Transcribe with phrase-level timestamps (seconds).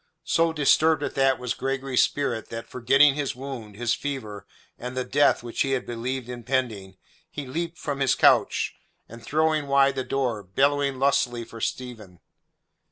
[0.25, 4.47] So disturbed at that was Gregory's spirit that, forgetting his wound, his fever,
[4.79, 6.97] and the death which he had believed impending,
[7.29, 8.73] he leapt from his couch,
[9.07, 12.19] and throwing wide the door, bellowed lustily for Stephen.